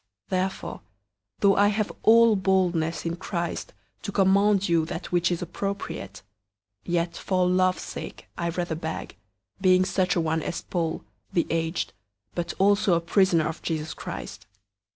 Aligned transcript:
001:008 0.29 0.29
Therefore, 0.29 0.81
though 1.41 1.55
I 1.57 1.67
have 1.67 1.91
all 2.01 2.35
boldness 2.35 3.05
in 3.05 3.17
Christ 3.17 3.71
to 4.01 4.11
command 4.11 4.67
you 4.67 4.83
that 4.87 5.11
which 5.11 5.31
is 5.31 5.43
appropriate, 5.43 6.23
001:009 6.87 6.93
yet 6.93 7.17
for 7.17 7.47
love's 7.47 7.83
sake 7.83 8.25
I 8.35 8.49
rather 8.49 8.73
beg, 8.73 9.15
being 9.61 9.85
such 9.85 10.15
a 10.15 10.21
one 10.21 10.41
as 10.41 10.63
Paul, 10.63 11.03
the 11.33 11.45
aged, 11.51 11.93
but 12.33 12.55
also 12.57 12.95
a 12.95 12.99
prisoner 12.99 13.47
of 13.47 13.61
Jesus 13.61 13.93
Christ. 13.93 14.47